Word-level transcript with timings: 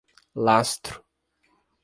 Lastro 0.45 0.93